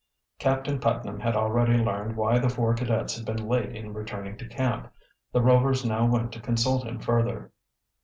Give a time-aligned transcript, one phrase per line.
[0.39, 4.47] Captain Putnam had already learned why the four cadets had been late in returning to
[4.47, 4.91] camp.
[5.31, 7.51] The Rovers now went to consult him further.